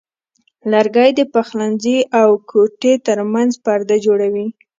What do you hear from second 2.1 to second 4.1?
او کوټې ترمنځ پرده